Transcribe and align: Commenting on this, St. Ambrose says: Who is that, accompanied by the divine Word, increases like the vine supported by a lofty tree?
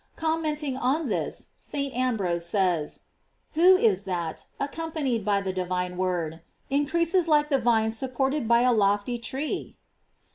Commenting 0.15 0.77
on 0.77 1.09
this, 1.09 1.49
St. 1.59 1.93
Ambrose 1.93 2.43
says: 2.47 3.01
Who 3.51 3.77
is 3.77 4.05
that, 4.05 4.45
accompanied 4.59 5.23
by 5.23 5.41
the 5.41 5.53
divine 5.53 5.95
Word, 5.95 6.41
increases 6.71 7.27
like 7.27 7.49
the 7.51 7.59
vine 7.59 7.91
supported 7.91 8.47
by 8.47 8.61
a 8.61 8.73
lofty 8.73 9.19
tree? 9.19 9.77